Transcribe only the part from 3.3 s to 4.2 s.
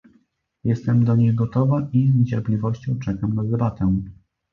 na debatę